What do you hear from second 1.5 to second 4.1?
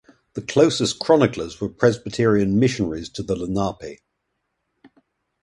were Presbyterian missionaries to the Lenape.